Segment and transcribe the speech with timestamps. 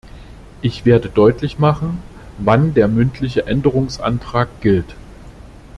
[0.63, 2.01] Ich werde deutlich machen,
[2.39, 4.95] wann der mündliche Änderungsantrag gilt.